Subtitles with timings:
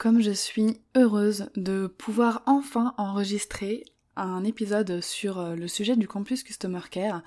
[0.00, 3.84] Comme je suis heureuse de pouvoir enfin enregistrer
[4.16, 7.22] un épisode sur euh, le sujet du campus Customer Care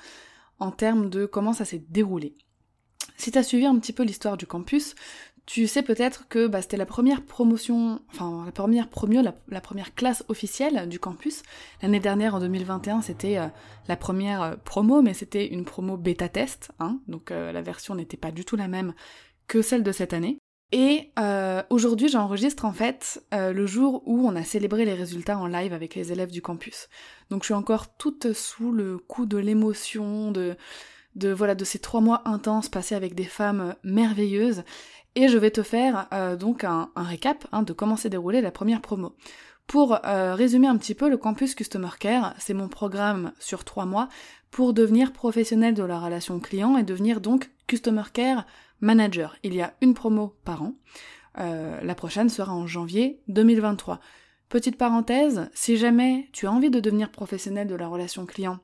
[0.58, 2.34] en termes de comment ça s'est déroulé.
[3.16, 4.96] Si tu as suivi un petit peu l'histoire du campus,
[5.46, 9.94] tu sais peut-être que bah, c'était la première promotion, enfin la première promio, la, première
[9.94, 11.44] classe officielle du campus.
[11.84, 13.50] L'année dernière, en 2021, c'était euh,
[13.88, 18.18] la première euh, promo, mais c'était une promo bêta test, hein, donc la version n'était
[18.18, 18.96] pas du tout la même
[19.46, 20.40] que celle de cette année.
[20.76, 25.38] Et euh, aujourd'hui, j'enregistre en fait euh, le jour où on a célébré les résultats
[25.38, 26.90] en live avec les élèves du campus.
[27.30, 30.56] Donc je suis encore toute sous le coup de l'émotion, de,
[31.16, 34.64] de voilà, de ces trois mois intenses passés avec des femmes merveilleuses.
[35.14, 38.50] Et je vais te faire euh, donc un, récap hein, de comment s'est déroulée la
[38.50, 39.16] première promo.
[39.68, 44.08] Pour résumer un petit peu, le Campus Customer Care, c'est mon programme sur trois mois
[44.52, 48.46] pour devenir professionnel de la relation client et devenir donc Customer Care
[48.82, 49.36] manager.
[49.42, 50.76] Il y a une promo par an.
[51.40, 54.00] Euh, la prochaine sera en janvier 2023.
[54.50, 58.60] Petite parenthèse, si jamais tu as envie de devenir professionnel de la relation client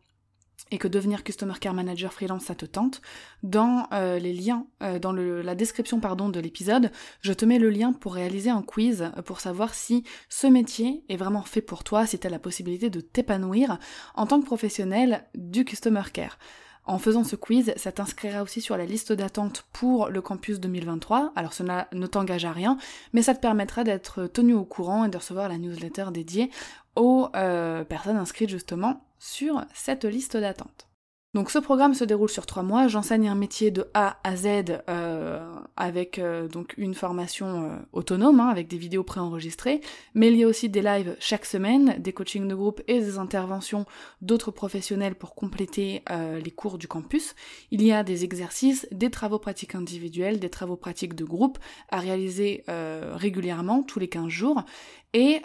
[0.72, 3.02] et que devenir Customer Care Manager freelance ça te tente,
[3.44, 7.70] dans euh, les liens, euh, dans la description pardon de l'épisode, je te mets le
[7.70, 12.06] lien pour réaliser un quiz pour savoir si ce métier est vraiment fait pour toi,
[12.06, 13.80] si tu as la possibilité de t'épanouir
[14.16, 16.38] en tant que professionnel du Customer Care.
[16.90, 21.34] En faisant ce quiz, ça t'inscrira aussi sur la liste d'attente pour le campus 2023.
[21.36, 22.80] Alors cela ne t'engage à rien,
[23.14, 26.50] mais ça te permettra d'être tenu au courant et de recevoir la newsletter dédiée
[27.00, 30.89] aux euh, personnes inscrites justement sur cette liste d'attente.
[31.36, 34.82] Donc ce programme se déroule sur trois mois, j'enseigne un métier de A à Z
[34.90, 39.82] euh, avec euh, donc une formation euh, autonome, hein, avec des vidéos préenregistrées,
[40.16, 43.20] mais il y a aussi des lives chaque semaine, des coachings de groupe et des
[43.20, 43.86] interventions
[44.24, 46.04] d'autres professionnels pour compléter
[46.44, 47.36] les cours du campus.
[47.70, 51.60] Il y a des exercices, des travaux pratiques individuels, des travaux pratiques de groupe
[51.90, 54.64] à réaliser régulièrement, tous les 15 jours,
[55.14, 55.42] et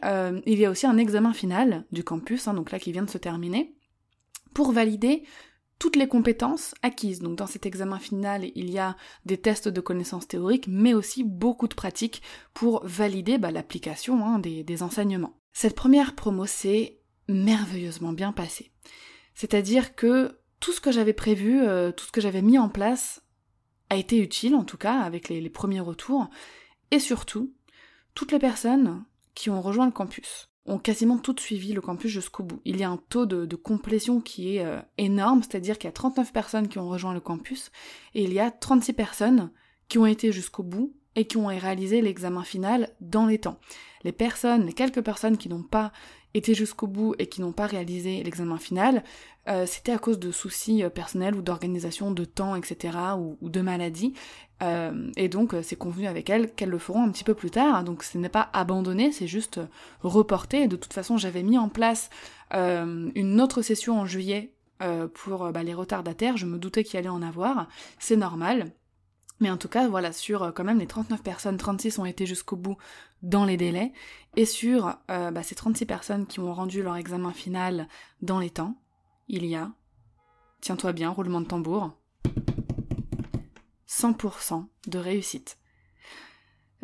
[0.46, 3.10] il y a aussi un examen final du campus, hein, donc là qui vient de
[3.10, 3.74] se terminer,
[4.54, 5.24] pour valider
[5.84, 7.20] toutes les compétences acquises.
[7.20, 8.96] Donc dans cet examen final, il y a
[9.26, 12.22] des tests de connaissances théoriques, mais aussi beaucoup de pratiques
[12.54, 15.38] pour valider bah, l'application hein, des, enseignements.
[15.52, 18.72] Cette première promo s'est merveilleusement bien passée.
[19.34, 23.22] C'est-à-dire que tout ce que j'avais prévu, euh, tout ce que j'avais mis en place
[23.90, 26.30] a été utile, en tout cas, avec les premiers retours,
[26.92, 27.52] et surtout,
[28.14, 32.42] toutes les personnes qui ont rejoint le campus ont quasiment toutes suivi le campus jusqu'au
[32.42, 32.60] bout.
[32.64, 35.92] Il y a un taux de, complétion qui est euh, énorme, c'est-à-dire qu'il y a
[35.92, 37.70] 39 personnes qui ont rejoint le campus
[38.14, 39.50] et il y a 36 personnes
[39.88, 43.58] qui ont été jusqu'au bout et qui ont réalisé l'examen final dans les temps.
[44.04, 45.92] Les personnes, les quelques personnes qui n'ont pas
[46.34, 49.04] été jusqu'au bout et qui n'ont pas réalisé l'examen final,
[49.48, 52.98] euh, c'était à cause de soucis euh, personnels ou d'organisation de temps, etc.,
[53.40, 54.14] ou, de maladies.
[54.62, 57.84] Euh, et donc c'est convenu avec elles qu'elles le feront un petit peu plus tard.
[57.84, 59.60] Donc ce n'est pas abandonné, c'est juste
[60.00, 60.66] reporté.
[60.66, 62.10] De toute façon, j'avais mis en place
[62.52, 64.52] une autre session en juillet
[65.14, 66.36] pour bah, les retardataires.
[66.36, 67.68] Je me doutais qu'il allait en avoir.
[67.98, 68.70] C'est normal.
[69.40, 72.56] Mais en tout cas, voilà, sur quand même les 39 personnes, 36 ont été jusqu'au
[72.56, 72.76] bout
[73.22, 73.92] dans les délais.
[74.36, 77.88] Et sur bah, ces 36 personnes qui ont rendu leur examen final
[78.22, 78.76] dans les temps,
[79.28, 79.72] il y a,
[80.60, 81.96] tiens-toi bien, roulement de tambour,
[83.88, 85.58] 100% de réussite.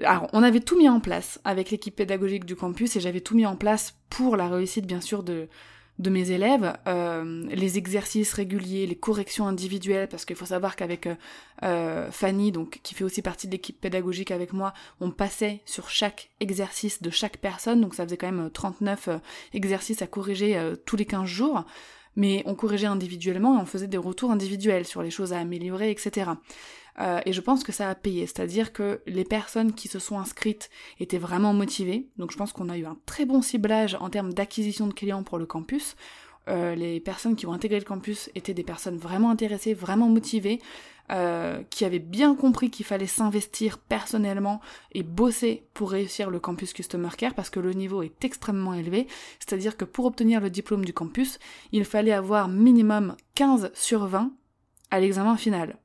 [0.03, 3.37] Alors, on avait tout mis en place avec l'équipe pédagogique du campus et j'avais tout
[3.37, 5.49] mis en place pour la réussite, bien sûr, de,
[6.00, 11.06] de mes élèves, euh, les exercices réguliers, les corrections individuelles, parce qu'il faut savoir qu'avec
[11.06, 11.15] euh,
[11.62, 15.91] euh, Fanny, donc qui fait aussi partie de l'équipe pédagogique avec moi, on passait sur
[15.91, 19.11] chaque exercice de chaque personne, donc ça faisait quand même 39
[19.52, 21.64] exercices à corriger tous les 15 jours
[22.17, 25.93] mais on corrigeait individuellement et on faisait des retours individuels sur les choses à améliorer,
[25.93, 26.32] etc.
[27.00, 30.19] Euh, et je pense que ça a payé, c'est-à-dire que les personnes qui se sont
[30.19, 30.69] inscrites
[30.99, 34.35] étaient vraiment motivées, donc je pense qu'on a eu un très bon ciblage en termes
[34.35, 35.97] d'acquisition de clients pour le campus.
[36.49, 40.61] Euh, les personnes qui ont intégré le campus étaient des personnes vraiment intéressées, vraiment motivées,
[41.11, 44.61] euh, qui avaient bien compris qu'il fallait s'investir personnellement
[44.93, 49.08] et bosser pour réussir le campus Customer Care parce que le niveau est extrêmement élevé.
[49.41, 51.41] C'est-à-dire que pour obtenir le diplôme du campus,
[51.73, 54.31] il fallait avoir minimum 15 sur 20
[54.93, 55.80] à l'examen final.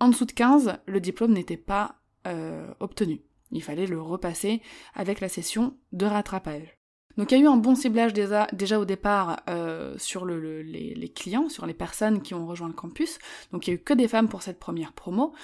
[0.00, 1.96] En dessous de 15, le diplôme n'était pas
[2.26, 3.20] euh, obtenu.
[3.50, 4.62] Il fallait le repasser
[4.94, 6.78] avec la session de rattrapage.
[7.16, 11.12] Donc il y a eu un bon ciblage déjà, au départ euh, sur le, les,
[11.12, 13.18] clients, sur les personnes qui ont rejoint le campus.
[13.50, 15.34] Donc il y a eu que des femmes pour cette première promo.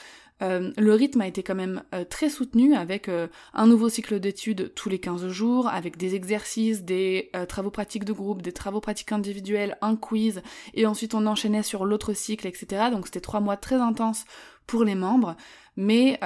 [0.42, 3.10] Euh, le rythme a été quand même euh, très soutenu avec
[3.52, 8.12] un nouveau cycle d'études tous les 15 jours, avec des exercices, des travaux pratiques de
[8.12, 10.42] groupe, des travaux pratiques individuels, un quiz,
[10.74, 12.90] et ensuite on enchaînait sur l'autre cycle, etc.
[12.90, 14.24] Donc c'était trois mois très intenses
[14.66, 15.36] pour les membres,
[15.76, 16.18] mais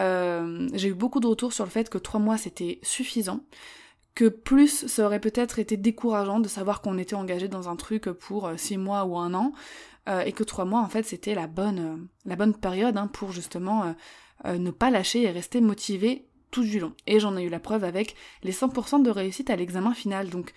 [0.75, 3.40] j'ai eu beaucoup de retours sur le fait que trois mois c'était suffisant
[4.19, 8.11] que plus ça aurait peut-être été décourageant de savoir qu'on était engagé dans un truc
[8.11, 9.53] pour euh, six mois ou un an,
[10.09, 13.94] euh, et que trois mois en fait c'était la bonne, euh, période hein, pour justement
[14.44, 16.94] ne pas lâcher et rester motivé tout du long.
[17.06, 20.31] Et j'en ai eu la preuve avec les 100% de réussite à l'examen final.
[20.31, 20.53] Donc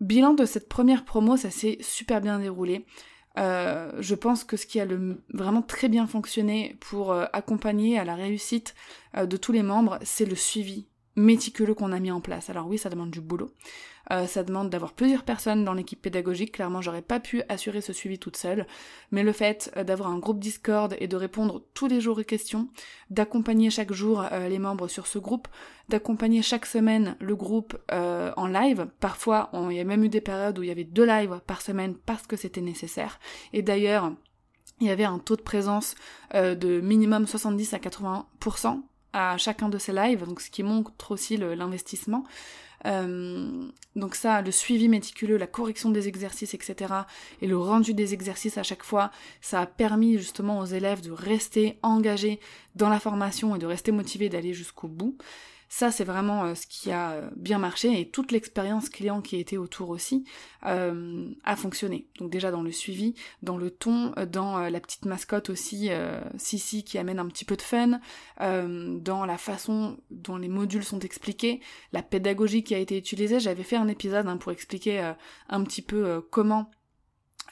[0.00, 2.86] bilan de cette première promo, ça s'est super bien déroulé.
[3.36, 4.86] je pense que ce qui a
[5.32, 8.76] vraiment très bien fonctionné pour accompagner à la réussite
[9.16, 12.50] de tous les membres, c'est le suivi méticuleux qu'on a mis en place.
[12.50, 13.50] Alors oui, ça demande du boulot.
[14.10, 16.52] Euh, ça demande d'avoir plusieurs personnes dans l'équipe pédagogique.
[16.52, 18.66] Clairement, j'aurais pas pu assurer ce suivi toute seule.
[19.10, 22.24] Mais le fait euh, d'avoir un groupe Discord et de répondre tous les jours aux
[22.24, 22.68] questions,
[23.10, 25.48] d'accompagner chaque jour euh, les membres sur ce groupe,
[25.88, 28.88] d'accompagner chaque semaine le groupe en live.
[29.00, 31.60] Parfois, il y a même eu des périodes où il y avait deux lives par
[31.60, 33.18] semaine parce que c'était nécessaire.
[33.52, 34.12] Et d'ailleurs,
[34.80, 35.94] il y avait un taux de présence
[36.32, 38.82] de minimum 70 à 80%
[39.14, 42.24] à chacun de ces lives, ce qui montre aussi l'investissement.
[42.86, 43.66] Euh,
[43.96, 46.92] donc ça, le suivi méticuleux, la correction des exercices, etc.
[47.40, 51.12] et le rendu des exercices à chaque fois, ça a permis justement aux élèves de
[51.12, 52.40] rester engagés
[52.74, 55.16] dans la formation et de rester motivés d'aller jusqu'au bout.
[55.76, 59.40] Ça, c'est vraiment euh, ce qui a euh, bien marché et toute l'expérience client qui
[59.40, 60.24] était autour aussi
[60.66, 62.06] euh, a fonctionné.
[62.20, 65.90] Donc déjà dans le suivi, dans le ton, dans la petite mascotte aussi,
[66.36, 67.98] Sissi qui amène un petit peu de fun,
[68.38, 71.60] dans la façon dont les modules sont expliqués,
[71.92, 73.40] la pédagogie qui a été utilisée.
[73.40, 75.12] J'avais fait un épisode hein, pour expliquer
[75.48, 76.70] un petit peu comment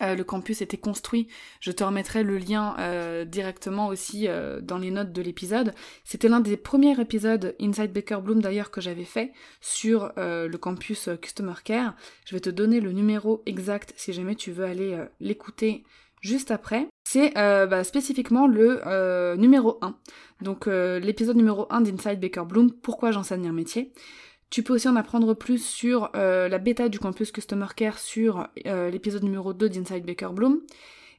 [0.03, 1.29] euh, le campus était construit.
[1.61, 5.75] Je te remettrai le lien euh, directement aussi euh, dans les notes de l'épisode.
[6.05, 11.09] C'était l'un des premiers épisodes Inside Baker Bloom d'ailleurs que j'avais fait sur le campus
[11.21, 11.95] Customer Care.
[12.27, 15.85] Je vais te donner le numéro exact si jamais tu veux aller l'écouter
[16.21, 16.89] juste après.
[17.05, 19.97] C'est bah, spécifiquement le numéro 1.
[20.41, 23.93] Donc l'épisode numéro 1 d'Inside Baker Bloom, pourquoi j'enseigne un métier?
[24.53, 28.49] Tu peux aussi en apprendre plus sur euh, la bêta du campus Customer Care sur
[28.67, 30.61] euh, l'épisode numéro 2 d'Inside Baker Bloom.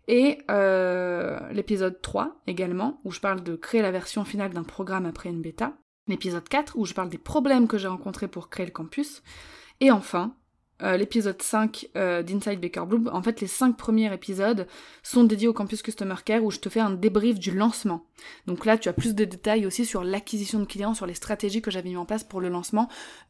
[0.07, 5.07] Et euh, l'épisode 3 également, où je parle de créer la version finale d'un programme
[5.07, 5.73] après une bêta.
[6.07, 9.23] L'épisode 4, où je parle des problèmes que j'ai rencontrés pour créer le campus.
[9.79, 10.35] Et enfin,
[10.81, 13.09] euh, l'épisode 5 euh, d'Inside Baker Bloom.
[13.13, 14.67] En fait, les 5 premiers épisodes
[15.03, 18.05] sont dédiés au campus Customer Care où je te fais un débrief du lancement.
[18.47, 21.61] Donc là, tu as plus de détails aussi sur l'acquisition de clients, sur les stratégies
[21.61, 22.89] que j'avais mis en place pour le lancement.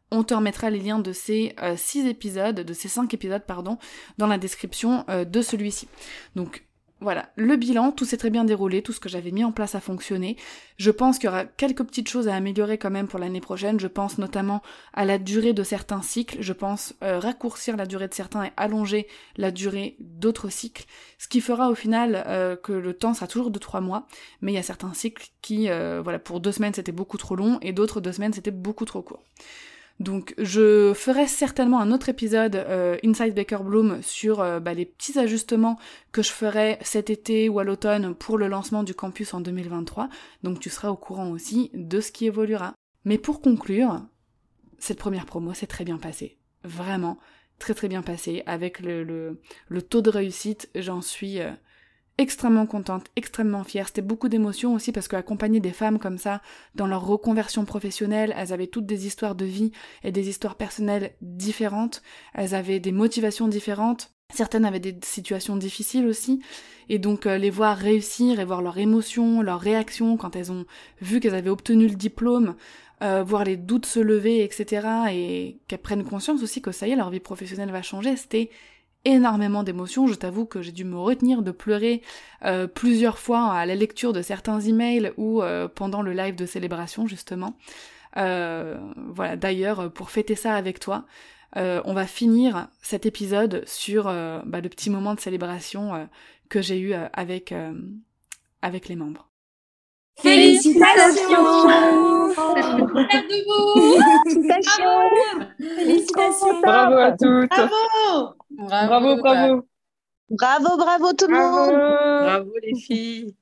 [0.09, 3.77] On te remettra les liens de ces 6 euh, épisodes, de ces 5 épisodes, pardon,
[4.17, 5.87] dans la description de celui-ci.
[6.35, 6.63] Donc
[7.03, 9.75] voilà, le bilan, tout s'est très bien déroulé, tout ce que j'avais mis en place
[9.75, 10.37] a fonctionné.
[10.77, 13.79] Je pense qu'il y aura quelques petites choses à améliorer quand même pour l'année prochaine.
[13.79, 14.61] Je pense notamment
[14.93, 16.37] à la durée de certains cycles.
[16.39, 19.07] Je pense euh, raccourcir la durée de certains et allonger
[19.37, 20.85] la durée d'autres cycles.
[21.19, 24.07] Ce qui fera au final euh, que le temps sera toujours de trois mois.
[24.41, 27.35] Mais il y a certains cycles qui, euh, voilà, pour deux semaines c'était beaucoup trop
[27.35, 29.23] long et d'autres deux semaines c'était beaucoup trop court.
[29.99, 34.85] Donc je ferai certainement un autre épisode euh, Inside Baker Bloom sur euh, bah, les
[34.85, 35.77] petits ajustements
[36.11, 40.09] que je ferai cet été ou à l'automne pour le lancement du campus en 2023.
[40.41, 42.73] Donc tu seras au courant aussi de ce qui évoluera.
[43.05, 44.01] Mais pour conclure,
[44.79, 46.37] cette première promo s'est très bien passée.
[46.63, 47.19] Vraiment
[47.59, 48.43] très très bien passée.
[48.45, 51.39] Avec le, le, taux de réussite, j'en suis...
[51.39, 51.51] Euh,
[52.17, 53.87] extrêmement contente, extrêmement fière.
[53.87, 56.41] C'était beaucoup d'émotions aussi parce qu'accompagner des femmes comme ça
[56.75, 59.71] dans leur reconversion professionnelle, elles avaient toutes des histoires de vie
[60.03, 62.01] et des histoires personnelles différentes.
[62.33, 64.11] Elles avaient des motivations différentes.
[64.33, 66.41] Certaines avaient des situations difficiles aussi,
[66.89, 70.65] et donc euh, les voir réussir et voir leurs émotions, leurs réactions quand elles ont
[71.01, 72.55] vu qu'elles avaient obtenu le diplôme,
[73.03, 76.91] euh, voir les doutes se lever, etc., et qu'elles prennent conscience aussi que ça y
[76.91, 78.49] est, leur vie professionnelle va changer, c'était
[79.05, 80.07] énormément d'émotions.
[80.07, 82.01] Je t'avoue que j'ai dû me retenir de pleurer
[82.43, 86.45] euh, plusieurs fois à la lecture de certains emails ou euh, pendant le live de
[86.45, 87.55] célébration justement.
[88.17, 91.05] Euh, voilà, d'ailleurs, pour fêter ça avec toi,
[91.55, 96.09] on va finir cet épisode sur bah, le petit moment de célébration
[96.49, 97.53] que j'ai eu avec,
[98.63, 99.29] avec les membres.
[100.19, 102.29] Félicitations.
[103.73, 105.09] Félicitations
[105.57, 108.35] Félicitations Bravo à toutes Bravo.
[108.49, 109.67] Bravo, bravo
[110.29, 111.73] Bravo, bravo tout le monde.
[112.23, 113.35] Bravo les filles.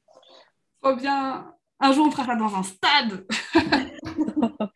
[0.81, 1.45] Trop bien
[1.79, 3.25] Un jour on fera ça dans un stade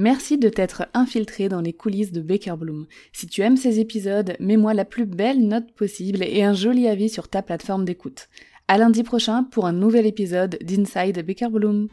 [0.00, 2.86] Merci de t'être infiltré dans les coulisses de Baker Bloom.
[3.12, 7.10] Si tu aimes ces épisodes, mets-moi la plus belle note possible et un joli avis
[7.10, 8.30] sur ta plateforme d'écoute.
[8.66, 11.88] À lundi prochain pour un nouvel épisode d'Inside Baker Bloom.